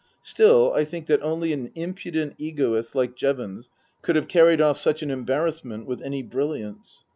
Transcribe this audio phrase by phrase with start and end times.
[0.23, 3.69] Still, I think that only an impudent egoist like Jevons
[4.01, 7.05] could have carried off such an embarrassment with any brilliance.